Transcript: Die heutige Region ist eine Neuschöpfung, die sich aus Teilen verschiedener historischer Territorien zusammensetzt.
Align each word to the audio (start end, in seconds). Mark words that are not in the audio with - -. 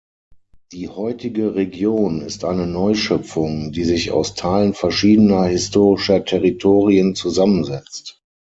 Die 0.71 0.89
heutige 0.89 1.53
Region 1.53 2.21
ist 2.23 2.43
eine 2.43 2.65
Neuschöpfung, 2.65 3.71
die 3.71 3.83
sich 3.83 4.09
aus 4.09 4.33
Teilen 4.33 4.73
verschiedener 4.73 5.43
historischer 5.45 6.25
Territorien 6.25 7.13
zusammensetzt. 7.13 8.19